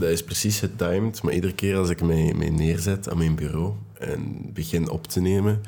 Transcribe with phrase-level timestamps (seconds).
[0.00, 1.22] dat is precies getimed.
[1.22, 5.60] Maar iedere keer als ik mij, neerzet aan mijn bureau en begin op te nemen,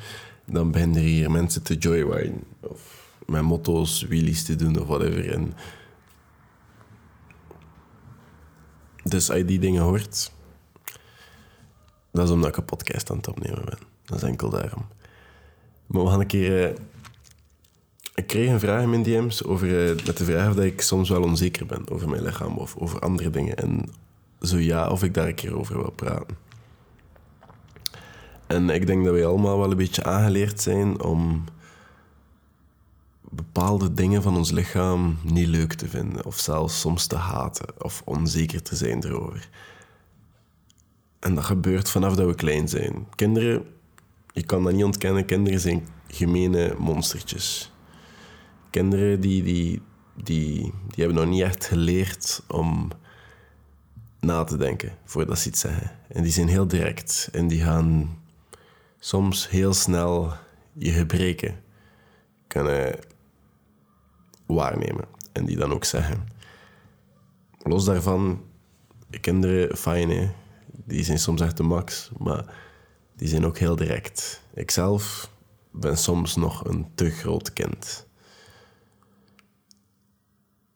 [0.44, 2.44] dan beginnen er hier mensen te joyriden.
[2.60, 5.32] Of met motto's, wheelies te doen of whatever.
[5.32, 5.52] En
[9.04, 10.32] dus als je die dingen hoort,
[12.10, 13.78] dat is omdat ik een podcast aan het opnemen ben.
[14.04, 14.86] Dat is enkel daarom.
[15.86, 16.68] Maar we gaan een keer...
[16.68, 16.78] eh,
[18.14, 20.80] ik kreeg een vraag in mijn DM's over, eh, met de vraag of dat ik
[20.80, 23.56] soms wel onzeker ben over mijn lichaam of over andere dingen.
[23.56, 23.84] En
[24.42, 26.36] zo ja, of ik daar een keer over wil praten.
[28.46, 31.44] En ik denk dat wij allemaal wel een beetje aangeleerd zijn om
[33.20, 36.24] bepaalde dingen van ons lichaam niet leuk te vinden.
[36.24, 39.48] Of zelfs soms te haten of onzeker te zijn erover.
[41.18, 43.06] En dat gebeurt vanaf dat we klein zijn.
[43.14, 43.64] Kinderen,
[44.32, 47.72] je kan dat niet ontkennen, kinderen zijn gemene monstertjes.
[48.70, 49.82] Kinderen die, die,
[50.22, 52.88] die, die hebben nog niet echt geleerd om
[54.22, 55.90] na te denken voordat ze iets zeggen.
[56.08, 58.18] En die zijn heel direct en die gaan
[58.98, 60.32] soms heel snel
[60.72, 61.60] je gebreken
[62.46, 62.98] kunnen
[64.46, 66.28] waarnemen en die dan ook zeggen.
[67.62, 68.44] Los daarvan,
[69.20, 70.30] kinderen, fijn hè.
[70.66, 72.54] Die zijn soms echt de max, maar
[73.16, 74.42] die zijn ook heel direct.
[74.54, 75.30] Ikzelf
[75.70, 78.06] ben soms nog een te groot kind.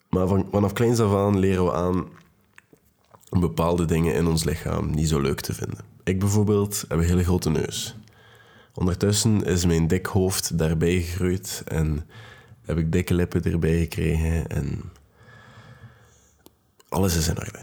[0.09, 2.09] Maar van, vanaf kleins af aan leren we aan
[3.37, 5.79] om bepaalde dingen in ons lichaam niet zo leuk te vinden.
[6.05, 7.97] Ik bijvoorbeeld heb een hele grote neus.
[8.75, 12.07] Ondertussen is mijn dik hoofd daarbij gegroeid en
[12.65, 14.83] heb ik dikke lippen erbij gekregen en
[16.89, 17.59] alles is in orde.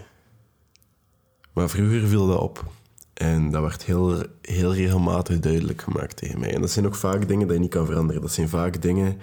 [1.53, 2.65] Maar vroeger viel dat op
[3.13, 6.53] en dat werd heel, heel regelmatig duidelijk gemaakt tegen mij.
[6.53, 8.21] En dat zijn ook vaak dingen die je niet kan veranderen.
[8.21, 9.17] Dat zijn vaak dingen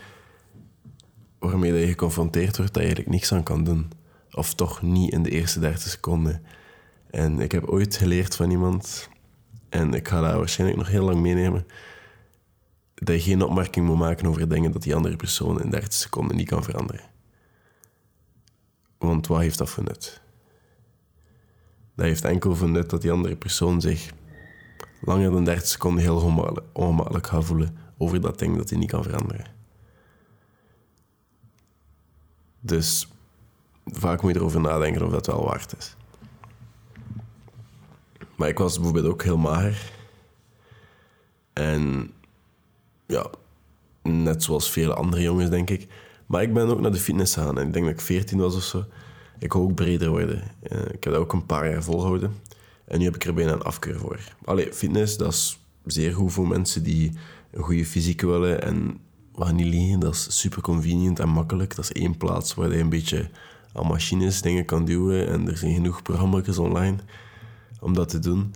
[1.38, 3.90] waarmee je geconfronteerd wordt dat je eigenlijk niks aan kan doen.
[4.32, 6.44] Of toch niet in de eerste 30 seconden.
[7.10, 9.08] En ik heb ooit geleerd van iemand,
[9.68, 11.66] en ik ga dat waarschijnlijk nog heel lang meenemen,
[12.94, 16.36] dat je geen opmerking moet maken over dingen dat die andere persoon in 30 seconden
[16.36, 17.04] niet kan veranderen.
[18.98, 20.20] Want wat heeft dat voor nut?
[21.94, 24.12] Dat heeft enkel voor nut dat die andere persoon zich
[25.00, 29.02] langer dan 30 seconden heel ongemakkelijk gaat voelen over dat ding dat hij niet kan
[29.02, 29.46] veranderen.
[32.60, 33.08] Dus
[33.92, 35.96] vaak moet je erover nadenken of dat wel waard is.
[38.36, 39.92] Maar ik was bijvoorbeeld ook heel mager.
[41.52, 42.10] En
[43.06, 43.30] ja,
[44.02, 45.88] net zoals vele andere jongens, denk ik.
[46.26, 47.58] Maar ik ben ook naar de fitness gegaan.
[47.58, 48.84] En ik denk dat ik 14 was of zo.
[49.38, 50.42] Ik wou ook breder worden.
[50.62, 52.34] Eh, ik heb dat ook een paar jaar volgehouden.
[52.84, 54.20] En nu heb ik er bijna een afkeur voor.
[54.44, 57.12] Allee, fitness, dat is zeer goed voor mensen die
[57.50, 58.62] een goede fysiek willen.
[58.62, 58.98] En
[59.34, 61.76] we gaan niet liegen, dat is super convenient en makkelijk.
[61.76, 63.30] Dat is één plaats waar je een beetje
[63.72, 65.28] aan machines dingen kan duwen.
[65.28, 66.96] En er zijn genoeg programma's online
[67.80, 68.54] om dat te doen.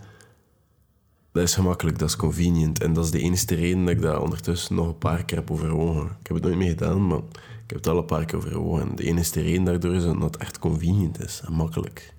[1.31, 2.81] Dat is gemakkelijk, dat is convenient.
[2.81, 5.51] En dat is de enige reden dat ik dat ondertussen nog een paar keer heb
[5.51, 6.05] overwogen.
[6.05, 7.17] Ik heb het nooit meer gedaan, maar
[7.63, 8.89] ik heb het al een paar keer overwogen.
[8.89, 12.13] En de enige reden daardoor is omdat het echt convenient is en makkelijk.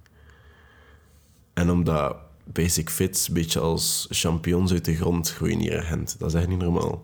[1.54, 6.18] En omdat Basic Fits een beetje als champignons uit de grond groeien hier in Gent.
[6.18, 7.02] Dat is echt niet normaal.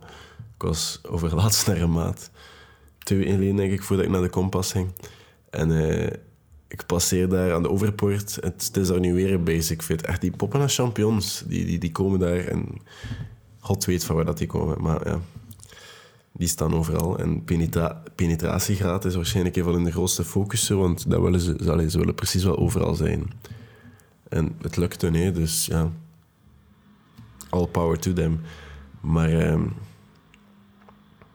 [0.55, 2.31] Ik was overlaatst naar een maat.
[2.99, 4.93] Twee geleden, denk ik, voordat ik naar de kompas ging.
[5.53, 6.19] En eh,
[6.69, 8.39] ik passeer daar aan de overpoort.
[8.41, 10.07] Het, is daar nu weer een Basic Fit.
[10.07, 11.45] Echt, die poppen als champignons.
[11.47, 12.81] Die, die, die komen daar en...
[13.61, 14.83] God weet van waar dat die komen.
[14.83, 15.21] Maar ja,
[16.33, 17.19] die staan overal.
[17.19, 20.79] En penetra penetratiegraad is waarschijnlijk een van hun grootste focussen.
[20.79, 23.33] Want dat willen ze, willen precies wel overal zijn.
[24.29, 25.91] En het lukt hun, hè, dus ja.
[27.49, 28.41] All power to them.
[29.01, 29.63] Maar ehm,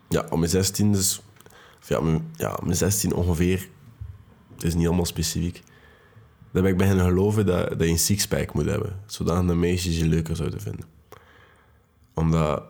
[0.09, 1.21] ja, om mijn 16 dus...
[1.87, 2.01] Ja,
[2.35, 3.69] ja, mijn 16 ongeveer.
[4.57, 5.63] Het is niet allemaal specifiek.
[6.51, 8.99] Dan ben ik beginnen geloven dat, dat je een sixpack moet hebben.
[9.05, 10.85] Zodat de meisjes je leuker zouden vinden.
[12.13, 12.63] Omdat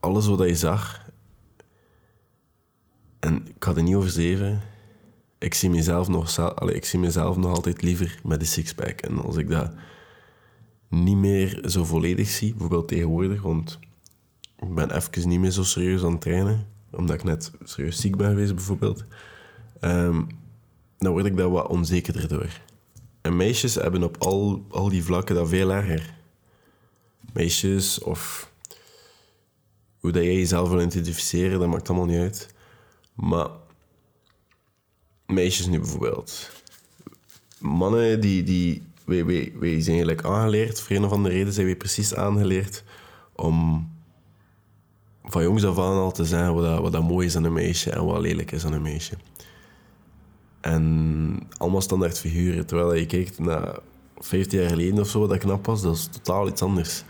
[0.00, 1.08] alles wat je zag...
[3.18, 4.62] En ik had er niet over zeven
[5.40, 9.00] ik zie mezelf nog, allee, ik zie mezelf nog altijd liever met een sixpack.
[9.00, 9.72] En als ik dat
[10.88, 13.78] niet meer zo volledig zie, bijvoorbeeld tegenwoordig, want
[14.58, 18.16] ik ben even niet meer zo serieus aan het trainen, omdat ik net serieus ziek
[18.16, 19.04] ben geweest bijvoorbeeld,
[19.80, 20.22] ehm,
[21.00, 22.48] dan word ik daar wat onzekerder door.
[23.20, 26.14] En meisjes hebben op al, al die vlakken dat veel erger.
[27.32, 28.50] Meisjes of
[30.00, 32.54] hoe dat jij jezelf wil identificeren, dat maakt allemaal niet uit.
[33.14, 33.48] Maar
[35.26, 36.50] meisjes nu bijvoorbeeld.
[37.58, 38.42] Mannen die...
[38.42, 42.84] die wij, wij, zijn eigenlijk aangeleerd, voor een of andere reden zijn wij precies aangeleerd
[43.32, 43.88] om
[45.24, 47.52] van jongs af aan al te zeggen wat, dat, wat dat mooi is aan een
[47.52, 49.14] meisje en wat lelijk is aan een meisje.
[50.60, 52.66] En allemaal standaard figuren.
[52.66, 53.78] Terwijl je kijkt naar
[54.18, 57.04] 15 jaar geleden of zo, dat knap was, dat is totaal iets anders.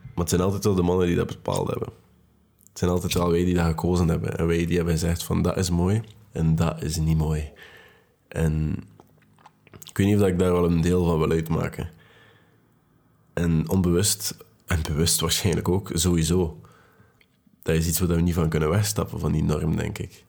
[0.00, 1.88] Maar het zijn altijd wel de mannen die dat bepaald hebben.
[2.68, 4.38] Het zijn altijd wel wij die dat gekozen hebben.
[4.38, 6.02] En wij die hebben gezegd van dat is mooi
[6.32, 7.50] en dat is niet mooi.
[8.28, 8.76] En
[9.88, 11.90] ik weet niet of ik daar wel een deel van wil uitmaken.
[13.32, 14.36] En onbewust,
[14.66, 16.60] en bewust waarschijnlijk ook, sowieso.
[17.62, 20.24] Dat is iets waar we niet van kunnen wegstappen, van die norm, denk ik.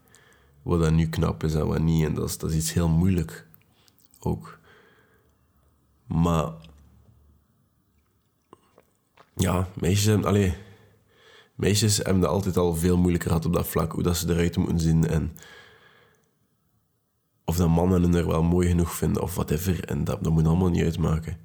[0.64, 2.06] Wat dat nu knap is en wat niet.
[2.06, 3.48] En dat is, dat is iets heel moeilijk.
[4.20, 4.60] Ook.
[6.06, 6.52] Maar...
[9.36, 10.24] Ja, meisjes...
[10.24, 10.58] Allee,
[11.56, 13.92] meisjes hebben het altijd al veel moeilijker gehad op dat vlak.
[13.92, 15.38] Hoe dat ze eruit moeten zien en
[17.46, 19.86] of dat mannen hen er wel mooi genoeg vinden of whatever.
[19.86, 21.38] En dat, dat moet allemaal niet uitmaken.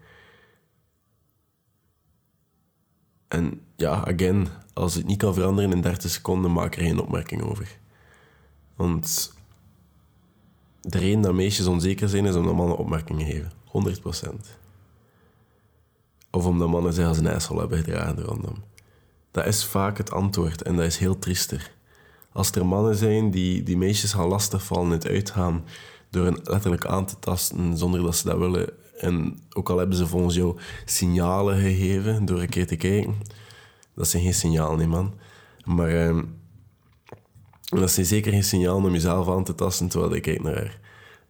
[3.28, 7.42] En ja, again, als het niet kan veranderen in 30 seconden, maak er geen opmerking
[7.42, 7.78] over.
[8.78, 9.32] Want
[10.80, 13.52] de reden dat meisjes onzeker zijn, is omdat mannen opmerkingen geven.
[13.66, 14.58] 100%.
[16.30, 18.54] Of omdat mannen zich als een ijssel hebben gedragen rondom.
[19.30, 21.74] Dat is vaak het antwoord en dat is heel triester.
[22.32, 25.64] Als er mannen zijn die, die meisjes gaan lastigvallen het uitgaan
[26.10, 28.70] door hen letterlijk aan te tasten zonder dat ze dat willen.
[28.98, 33.14] En ook al hebben ze volgens jou signalen gegeven door een keer te kijken.
[33.94, 35.14] Dat zijn geen signalen, nee man.
[35.64, 36.14] Maar
[37.74, 40.54] uh, dat zijn zeker geen signalen om jezelf aan te tasten terwijl je kijkt naar
[40.54, 40.78] haar.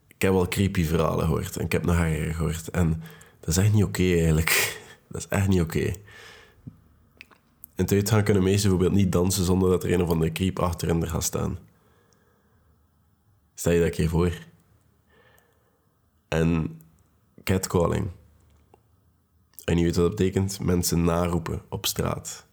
[0.07, 2.69] Ik heb wel creepy verhalen gehoord en ik heb naar haar gehoord.
[2.69, 3.03] En
[3.41, 4.77] dat is echt niet oké eigenlijk.
[5.11, 5.79] Dat is echt niet oké.
[5.79, 5.97] Okay.
[7.75, 10.59] In het uitgaan kunnen meisjes bijvoorbeeld niet dansen zonder dat er een of andere creep
[10.59, 11.59] achter hen gaat staan.
[13.55, 14.33] Stel je dat keer voor.
[16.29, 16.81] En
[17.45, 18.11] catcalling.
[19.65, 20.61] En je weet wat dat betekent?
[20.61, 22.47] Mensen naroepen op straat.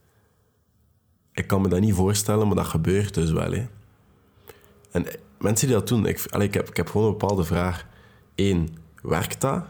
[1.35, 3.51] Ik kan me dat niet voorstellen, maar dat gebeurt dus wel.
[3.51, 3.67] Hè.
[4.91, 5.05] En
[5.39, 7.85] mensen die dat doen, ik, allez, ik, heb, ik heb gewoon een bepaalde vraag.
[8.35, 9.65] Eén, werkt dat?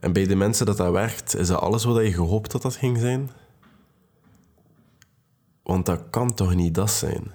[0.00, 2.76] En bij de mensen dat dat werkt, is dat alles wat je gehoopt dat dat
[2.76, 3.30] ging zijn?
[5.62, 7.32] Want dat kan toch niet dat zijn?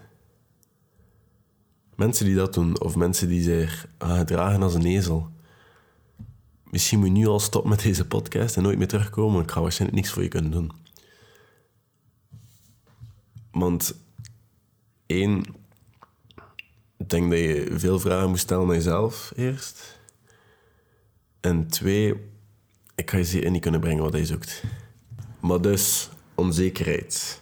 [1.96, 5.30] Mensen die dat doen, of mensen die zich gedragen als een ezel.
[6.64, 9.44] Misschien moet je nu al stoppen met deze podcast en nooit meer terugkomen.
[9.44, 10.72] Ik ga waarschijnlijk niks voor je kunnen doen.
[13.59, 13.95] Want
[15.06, 15.44] één,
[16.98, 20.00] ik denk dat je veel vragen moet stellen naar jezelf eerst.
[21.39, 22.13] En twee,
[22.95, 24.63] ik ga je zeker niet kunnen brengen wat je zoekt.
[25.39, 27.42] Maar dus, onzekerheid.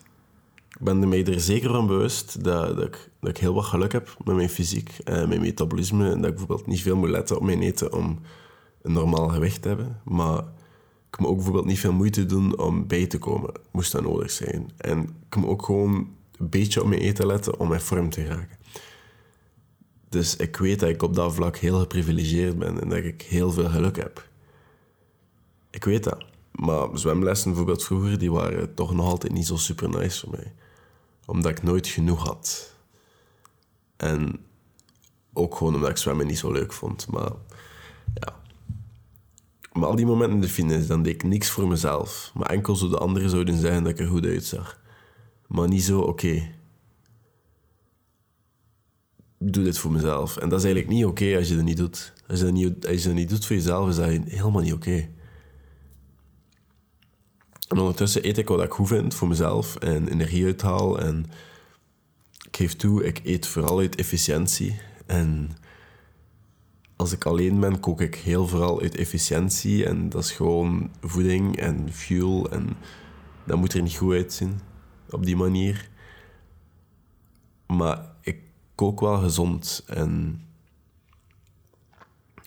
[0.69, 3.65] Ik ben er mij er zeker van bewust dat, dat, ik, dat ik heel wat
[3.65, 6.11] geluk heb met mijn fysiek en mijn metabolisme.
[6.11, 8.19] En dat ik bijvoorbeeld niet veel moet letten op mijn eten om
[8.81, 10.01] een normaal gewicht te hebben.
[10.03, 10.43] Maar
[11.15, 14.31] ik moet ook bijvoorbeeld niet veel moeite doen om bij te komen, moest dat nodig
[14.31, 14.71] zijn.
[14.77, 15.93] En ik moet ook gewoon
[16.37, 18.57] een beetje op mijn eten letten om in vorm te geraken.
[20.09, 23.51] Dus ik weet dat ik op dat vlak heel geprivilegeerd ben en dat ik heel
[23.51, 24.27] veel geluk heb.
[25.69, 26.25] Ik weet dat.
[26.51, 30.53] Maar zwemlessen bijvoorbeeld vroeger, die waren toch nog altijd niet zo super nice voor mij.
[31.25, 32.73] Omdat ik nooit genoeg had.
[33.97, 34.39] En
[35.33, 37.07] ook gewoon omdat ik zwemmen niet zo leuk vond.
[37.07, 37.31] Maar
[38.13, 38.43] ja.
[39.75, 42.31] Maar al die momenten in de fitness, dan deed ik niks voor mezelf.
[42.33, 44.79] Maar enkel zo de anderen zouden zeggen dat ik er goed uitzag.
[45.47, 46.53] Maar niet zo, oké.
[49.39, 50.37] Ik doe dit voor mezelf.
[50.37, 52.13] En dat is eigenlijk niet oké als je dat niet doet.
[52.27, 54.73] Als je dat niet, als je dat niet doet voor jezelf, is dat helemaal niet
[54.73, 55.09] oké.
[57.67, 60.99] En ondertussen eet ik wat ik goed vind voor mezelf en energie uithaal.
[60.99, 61.25] En
[62.47, 64.79] ik geef toe, ik eet vooral uit efficiëntie.
[65.05, 65.57] En
[66.95, 69.85] als ik alleen ben, kook ik heel vooral uit efficiëntie.
[69.85, 72.49] En dat is gewoon voeding en fuel.
[72.51, 72.77] En
[73.43, 74.59] dat moet er niet goed uitzien
[75.09, 75.89] op die manier.
[77.67, 78.39] Maar ik
[78.75, 79.83] kook wel gezond.
[79.87, 80.41] En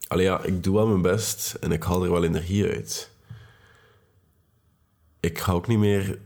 [0.08, 3.10] allee, ja, ik doe wel mijn best en ik haal er wel energie uit.
[5.20, 6.18] Ik ga ook niet meer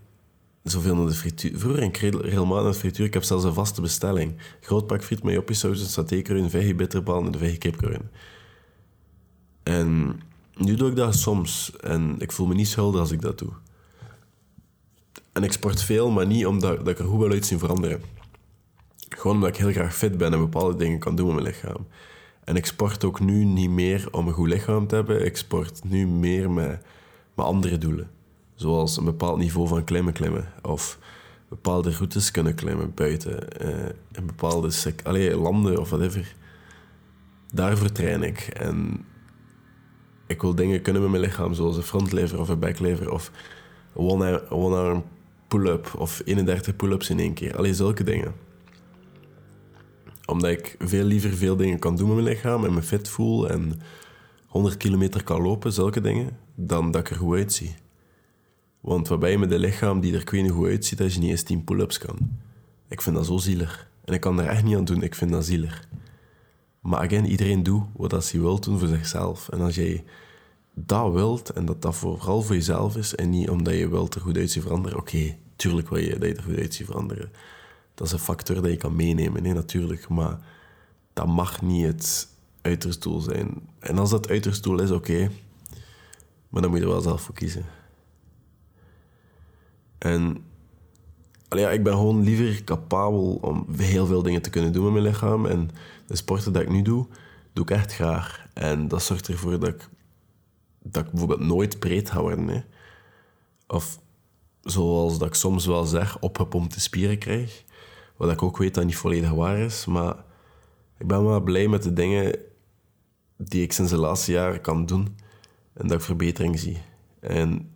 [0.62, 1.58] zoveel naar de frituur.
[1.58, 3.06] Vroeger ik helemaal naar de frituur.
[3.06, 4.34] Ik heb zelfs een vaste bestelling.
[4.60, 8.10] Groot pak friet met joppiesaus, een satékruin, veggie bitterbal en de veggie kipkruin.
[9.62, 10.20] En
[10.54, 11.76] nu doe ik dat soms.
[11.80, 13.52] En ik voel me niet schuldig als ik dat doe.
[15.32, 18.02] En ik sport veel, maar niet omdat dat ik er goed wil uitzien veranderen.
[19.08, 21.86] Gewoon omdat ik heel graag fit ben en bepaalde dingen kan doen met mijn lichaam.
[22.44, 25.24] En ik sport ook nu niet meer om een goed lichaam te hebben.
[25.24, 26.82] Ik sport nu meer met,
[27.34, 28.10] met andere doelen.
[28.62, 30.52] Zoals een bepaald niveau van klimmen klimmen.
[30.62, 30.98] Of
[31.48, 33.48] bepaalde routes kunnen klimmen buiten.
[33.62, 34.70] Uh, bepaalde
[35.02, 36.34] allee, landen of whatever.
[37.52, 38.38] Daarvoor train ik.
[38.38, 39.04] En
[40.26, 43.12] ik wil dingen kunnen met mijn lichaam, zoals een frontlever of een backlever.
[43.12, 43.30] Of
[43.94, 45.04] one-arm
[45.48, 45.94] pull-up.
[45.98, 47.56] Of 31 pull-ups in één keer.
[47.56, 48.34] Allee, zulke dingen.
[50.26, 53.48] Omdat ik veel liever veel dingen kan doen met mijn lichaam en me fit voel
[53.48, 53.80] en
[54.46, 57.74] 100 kilometer kan lopen, zulke dingen, dan dat ik er goed uitzie.
[58.82, 61.64] Want waarbij met een lichaam die er ik goed uitziet, als je niet eens 10
[61.64, 62.18] pull-ups kan.
[62.88, 63.90] Ik vind dat zo zielig.
[64.04, 65.88] En ik kan er echt niet aan doen, ik vind dat zielig.
[66.80, 69.48] Maar again, iedereen doet wat hij wil doen voor zichzelf.
[69.48, 70.04] En als jij
[70.74, 74.20] dat wilt en dat dat vooral voor jezelf is en niet omdat je wilt er
[74.20, 77.30] goed uitzien veranderen, oké, tuurlijk wil je dat je er goed uitziet veranderen.
[77.94, 80.08] Dat is een factor dat je kan meenemen, nee, natuurlijk.
[80.08, 80.38] Maar
[81.12, 82.28] dat mag niet het
[82.60, 83.68] uiterste doel zijn.
[83.78, 85.30] En als dat uiterste doel is, oké.
[86.48, 87.64] maar dan moet je er wel zelf voor kiezen.
[90.02, 90.44] En
[91.48, 95.04] ja, ik ben gewoon liever capabel om heel veel dingen te kunnen doen met mijn
[95.04, 95.46] lichaam.
[95.46, 95.70] En
[96.06, 97.06] de sporten die ik nu doe,
[97.52, 98.46] doe ik echt graag.
[98.54, 99.88] En dat zorgt ervoor dat ik,
[100.82, 102.48] dat ik bijvoorbeeld nooit breed ga worden.
[102.48, 102.62] Hè.
[103.66, 103.98] Of
[104.60, 107.64] zoals dat ik soms wel zeg, opgepompte spieren krijg.
[108.16, 109.86] Wat ik ook weet dat niet volledig waar is.
[109.86, 110.16] Maar
[110.98, 112.38] ik ben wel blij met de dingen
[113.36, 115.16] die ik sinds de laatste jaren kan doen.
[115.72, 116.78] En dat ik verbetering zie.
[117.20, 117.70] En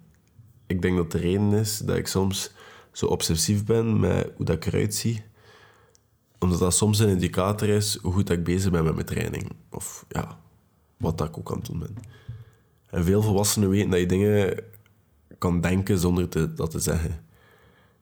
[0.66, 2.50] ik denk dat de reden is dat ik soms
[2.92, 5.22] zo obsessief ben met hoe dat ik eruit zie.
[6.38, 9.50] Omdat dat soms een indicator is hoe goed ik bezig ben met mijn training.
[9.70, 10.38] Of ja,
[10.96, 11.96] wat dat ik ook aan het doen ben.
[12.90, 14.62] En veel volwassenen weten dat je dingen
[15.38, 17.24] kan denken zonder te, dat te zeggen.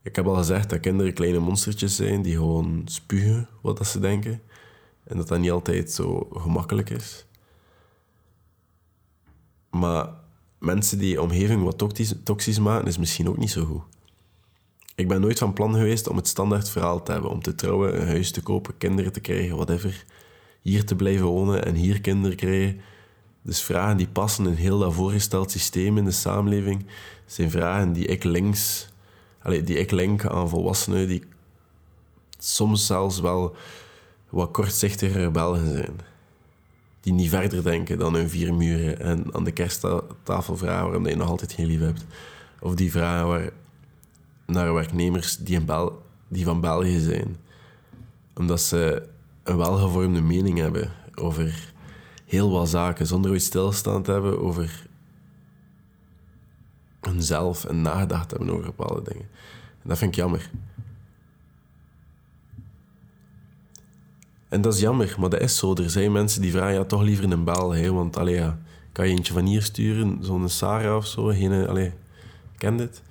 [0.03, 3.99] Ik heb al gezegd dat kinderen kleine monstertjes zijn die gewoon spugen wat dat ze
[3.99, 4.43] denken.
[5.05, 7.27] En dat dat niet altijd zo gemakkelijk is.
[9.71, 10.24] Maar
[10.65, 11.79] mensen die omgeving wat
[12.25, 13.83] toxisch, maken, is misschien ook niet zo goed.
[14.95, 17.31] Ik ben nooit van plan geweest om het standaard verhaal te hebben.
[17.31, 20.05] Om te trouwen, een huis te kopen, kinderen te krijgen, whatever.
[20.63, 22.81] Hier te blijven wonen en hier kinderen krijgen.
[23.43, 26.87] Dus vragen die passen in heel dat voorgesteld systeem in de samenleving...
[27.27, 28.89] zijn vragen die ik links...
[29.49, 31.25] Die ik link aan volwassenen die
[32.39, 33.57] soms zelfs wel
[34.29, 36.14] wat kortzichtiger Belgen zijn.
[37.05, 41.17] Die niet verder denken dan hun vier muren en aan de kersttafel vragen waarom je
[41.17, 42.05] nog altijd geen lief hebt.
[42.61, 43.51] Of die vragen
[44.47, 47.37] naar werknemers die, in Bel die van België zijn.
[48.35, 49.09] Omdat ze
[49.43, 51.73] een welgevormde mening hebben over
[52.25, 54.87] heel wat zaken, zonder ooit stilstaan te hebben over
[57.01, 59.29] hunzelf en nagedacht hebben over bepaalde dingen.
[59.83, 60.51] En dat vind ik jammer.
[64.49, 65.75] En dat is jammer, maar dat is zo.
[65.75, 68.59] Er zijn mensen die vragen, ja, toch liever een bel, hè, want allee, ja,
[68.93, 71.93] kan je eentje van hier sturen, zo'n Sarah of zo, geen, allee,
[72.57, 73.03] ken dit?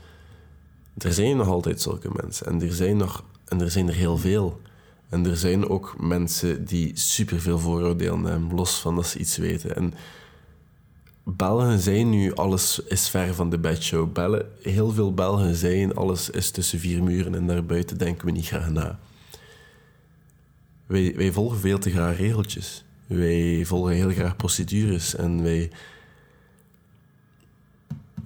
[0.97, 2.45] Er zijn nog altijd zulke mensen.
[2.45, 4.61] En er zijn, nog, en er, zijn er heel veel.
[5.09, 9.75] En er zijn ook mensen die superveel vooroordelen hebben, los van dat ze iets weten.
[9.75, 9.93] En
[11.23, 14.13] Belgen zijn nu, alles is ver van de bedshow.
[14.13, 18.47] Bellen, heel veel Belgen zijn, alles is tussen vier muren en daarbuiten denken we niet
[18.47, 18.99] graag na.
[20.93, 22.85] Wij, wij volgen veel te graag regeltjes.
[23.07, 25.71] Wij volgen heel graag procedures en wij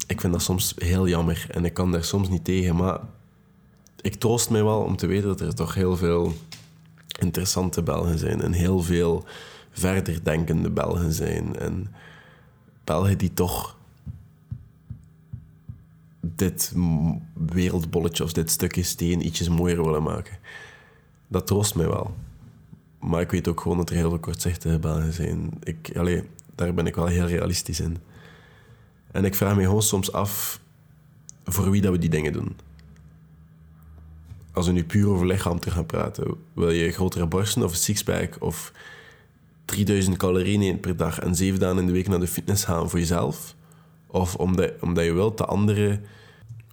[0.07, 2.75] ik vind dat soms heel jammer en ik kan daar soms niet tegen.
[2.75, 2.99] Maar
[4.01, 6.33] ik troost mij wel om te weten dat er toch heel veel
[7.19, 9.25] interessante Belgen zijn en heel veel
[9.71, 11.55] verder denkende Belgen zijn.
[11.59, 11.93] En
[12.83, 13.77] Belgen die toch
[16.21, 16.73] dit
[17.33, 20.37] wereldbolletje of dit stukje steen ietsjes mooier willen maken.
[21.27, 22.15] Dat troost mij wel.
[23.07, 25.49] Maar ik weet ook gewoon dat er heel veel kortzichtige Belgen zijn.
[25.63, 26.23] Ik, allee,
[26.55, 27.97] daar ben ik wel heel realistisch in.
[29.11, 30.59] En ik vraag me gewoon soms af
[31.45, 32.55] voor wie dat we die dingen doen.
[34.51, 37.77] Als we nu puur over lichaam te gaan praten, wil je grotere borsten of een
[37.77, 38.71] sixpack of
[39.65, 42.99] 3000 calorieën per dag en zeven dagen in de week naar de fitness gaan voor
[42.99, 43.55] jezelf?
[44.07, 46.03] Of omdat, omdat je wilt dat anderen.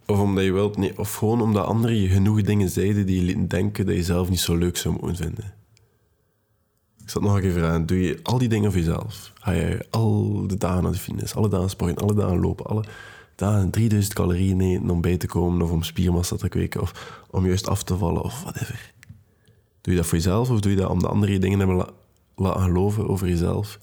[0.06, 3.46] Of omdat je wilt, nee, of gewoon omdat anderen je genoeg dingen zeiden die je
[3.46, 5.63] denken dat je zelf niet zo leuk zou moeten vinden.
[7.04, 7.86] Ik zal nog een keer vragen.
[7.86, 9.32] Doe je al die dingen voor jezelf?
[9.34, 12.84] Ga je al de dagen naar de fitness, alle dagen sporten, alle dagen lopen, alle
[13.34, 17.46] dagen 3000 calorieën eten om bij te komen of om spiermassa te kweken of om
[17.46, 18.92] juist af te vallen of whatever.
[19.80, 21.86] Doe je dat voor jezelf of doe je dat om de andere dingen hebben
[22.34, 23.78] laten geloven over jezelf,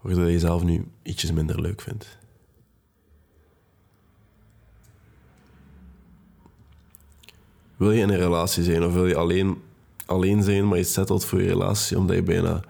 [0.00, 2.18] waardoor je jezelf nu ietsjes minder leuk vindt?
[7.76, 9.62] Wil je in een relatie zijn of wil je alleen
[10.12, 12.60] alleen zijn, maar je settelt voor je relatie omdat je bijna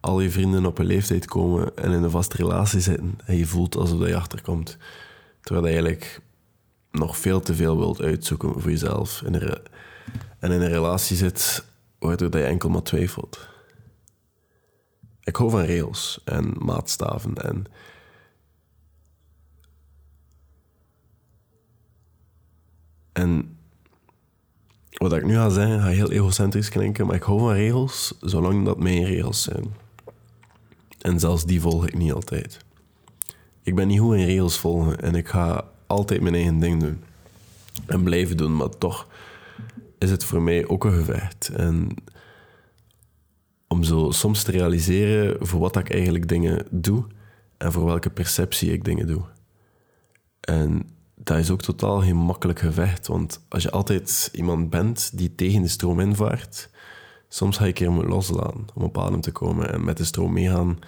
[0.00, 3.46] al je vrienden op een leeftijd komen en in een vaste relatie zitten en je
[3.46, 4.76] voelt alsof je achterkomt.
[5.40, 6.20] Terwijl je eigenlijk
[6.90, 9.34] nog veel te veel wilt uitzoeken voor jezelf en
[10.40, 11.64] in een relatie zit
[11.98, 13.48] waardoor je enkel maar twijfelt.
[15.20, 17.66] Ik hou van regels en maatstaven en
[23.12, 23.55] en
[25.08, 28.64] wat ik nu ga zeggen, ga heel egocentrisch klinken, maar ik hou van regels, zolang
[28.64, 29.74] dat mijn regels zijn.
[31.00, 32.58] En zelfs die volg ik niet altijd.
[33.62, 37.02] Ik ben niet goed in regels volgen en ik ga altijd mijn eigen ding doen.
[37.86, 39.08] En blijven doen, maar toch
[39.98, 41.48] is het voor mij ook een gevecht.
[41.48, 41.88] En
[43.68, 47.04] om zo soms te realiseren voor wat ik eigenlijk dingen doe
[47.56, 49.22] en voor welke perceptie ik dingen doe.
[50.40, 55.34] En dat is ook totaal geen makkelijk gevecht, want als je altijd iemand bent die
[55.34, 56.70] tegen de stroom invaart,
[57.28, 60.04] soms ga je een keer moeten loslaten om op adem te komen en met de
[60.04, 60.78] stroom meegaan.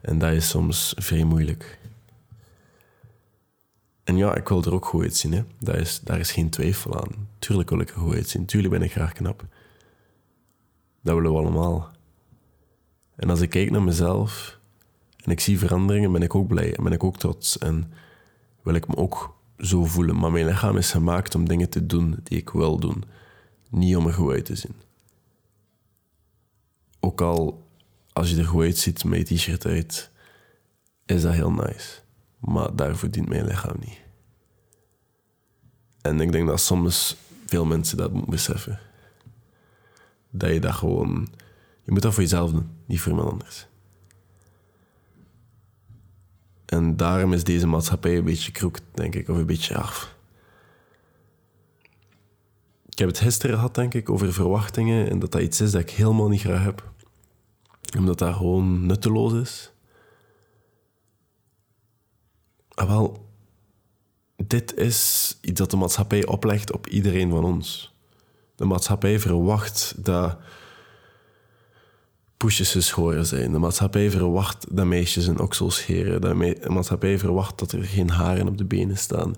[0.00, 1.78] En dat is soms vrij moeilijk.
[4.04, 5.32] En ja, ik wil er ook goed uitzien.
[5.32, 5.44] Hè.
[5.58, 7.28] Dat is, daar is geen twijfel aan.
[7.38, 8.46] Tuurlijk wil ik er goed uitzien.
[8.46, 9.44] Tuurlijk ben ik graag knap.
[11.00, 11.90] Dat willen we allemaal.
[13.16, 14.58] En als ik kijk naar mezelf
[15.16, 17.58] en ik zie veranderingen, ben ik ook blij en ben ik ook trots.
[17.58, 17.92] En
[18.62, 20.18] wil ik me ook zo voelen.
[20.18, 23.04] Maar mijn lichaam is gemaakt om dingen te doen die ik wil doen.
[23.70, 24.74] Niet om er goed te zien.
[27.00, 27.68] Ook al
[28.12, 30.10] als je er goed uitziet met je t-shirt uit,
[31.06, 32.00] is dat heel nice.
[32.38, 34.00] Maar daarvoor dient mijn lichaam niet.
[36.00, 38.80] En ik denk dat soms veel mensen dat moeten beseffen.
[40.30, 41.28] Dat je dat gewoon...
[41.82, 43.66] Je moet dat voor jezelf doen, niet voor iemand anders.
[46.70, 50.16] En daarom is deze maatschappij een beetje kroek, denk ik, of een beetje af.
[52.88, 55.80] Ik heb het gisteren gehad, denk ik, over verwachtingen en dat dat iets is dat
[55.80, 56.90] ik helemaal niet graag heb.
[57.98, 59.72] Omdat dat gewoon nutteloos is.
[62.74, 63.28] Ah, wel,
[64.36, 67.94] dit is iets dat de maatschappij oplegt op iedereen van ons.
[68.54, 70.38] De maatschappij verwacht dat
[72.40, 73.52] poesjes geschoren zijn.
[73.52, 76.20] De maatschappij verwacht dat meisjes een oksel scheren.
[76.20, 79.34] De maatschappij verwacht dat er geen haren op de benen staan.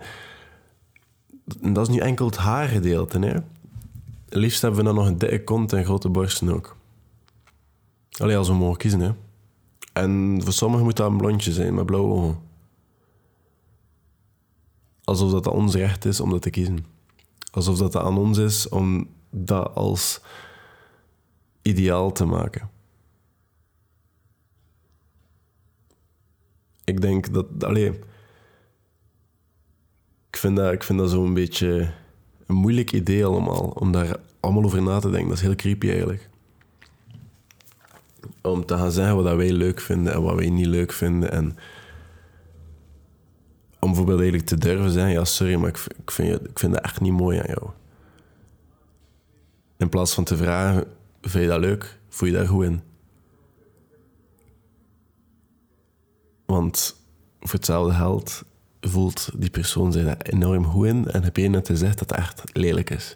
[1.60, 3.18] En dat is niet enkel het haargedeelte.
[3.18, 3.36] Hè.
[4.28, 6.76] Liefst hebben we dan nog een dikke kont en grote borsten ook.
[8.18, 9.00] Alleen als we mogen kiezen.
[9.00, 9.12] Hè.
[9.92, 12.38] En voor sommigen moet dat een blondje zijn met blauwe ogen.
[15.04, 16.84] Alsof dat ons recht is om dat te kiezen.
[17.50, 20.20] Alsof dat aan ons is om dat als
[21.62, 22.71] ideaal te maken.
[26.84, 27.64] Ik denk dat...
[27.64, 27.92] Allee,
[30.30, 31.92] ik vind dat, ik vind dat zo'n beetje
[32.46, 33.60] een moeilijk idee allemaal.
[33.60, 35.28] Om daar allemaal over na te denken.
[35.28, 36.28] Dat is heel creepy eigenlijk.
[38.42, 41.32] Om te gaan zeggen wat wij leuk vinden en wat wij niet leuk vinden.
[41.32, 41.56] En
[43.78, 45.12] om bijvoorbeeld eigenlijk te durven zeggen...
[45.12, 47.70] Ja, sorry, maar ik, ik, vind, ik vind dat echt niet mooi aan jou.
[49.76, 50.86] In plaats van te vragen...
[51.20, 51.98] Vind je dat leuk?
[52.08, 52.80] Voel je daar goed in?
[56.52, 56.96] Want
[57.40, 58.44] voor hetzelfde geld
[58.80, 62.42] voelt die persoon zich enorm goed in en heb je net gezegd dat het echt
[62.52, 63.14] lelijk is.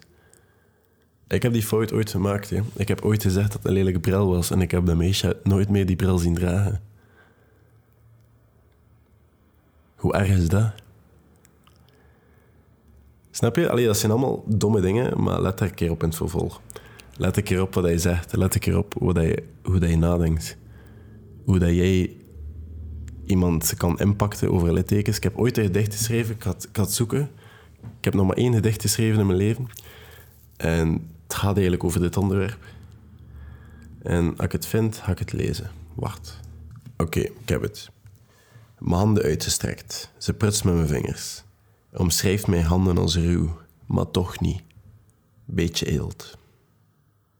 [1.27, 2.49] Ik heb die fout ooit gemaakt.
[2.49, 2.61] Hè.
[2.75, 5.69] Ik heb ooit gezegd dat een lelijke bril was en ik heb dat meisje nooit
[5.69, 6.81] meer die bril zien dragen.
[9.95, 10.71] Hoe erg is dat?
[13.31, 13.69] Snap je?
[13.69, 16.61] Allee, dat zijn allemaal domme dingen, maar let er een keer op in het vervolg.
[17.17, 18.35] Let een keer op wat hij zegt.
[18.35, 20.57] Let een keer op hoe, dat je, hoe dat je nadenkt.
[21.45, 22.16] Hoe dat jij
[23.27, 25.17] iemand kan impacten over littekens.
[25.17, 27.31] Ik heb ooit een gedicht geschreven, ik had, ik had zoeken.
[27.81, 29.67] Ik heb nog maar één gedicht geschreven in mijn leven.
[30.57, 32.65] En het gaat eigenlijk over dit onderwerp.
[34.01, 35.71] En als ik het vind, ga ik het lezen.
[35.93, 36.39] Wacht.
[36.97, 37.89] Oké, ik heb het.
[38.79, 40.11] Mijn handen uitgestrekt.
[40.17, 41.43] Ze prutst met mijn vingers.
[41.93, 44.61] Omschrijft mijn handen als ruw, maar toch niet.
[45.45, 46.37] Beetje eelt.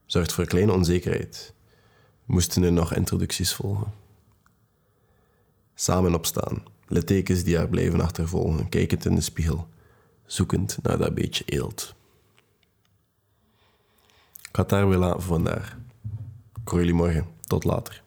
[0.05, 1.53] Zorgt voor kleine onzekerheid.
[2.25, 3.93] Moesten er nog introducties volgen?
[5.79, 9.67] Samen opstaan, littekens die haar blijven achtervolgen, kijkend in de spiegel,
[10.25, 11.95] zoekend naar dat beetje eelt.
[14.41, 15.77] Ik ga het daar weer laten vandaar.
[16.61, 17.25] Ik hoor jullie morgen.
[17.41, 18.03] Tot later.